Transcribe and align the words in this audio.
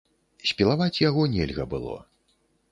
Спілаваць 0.51 0.97
яго 1.09 1.27
нельга 1.37 1.69
было. 1.77 1.95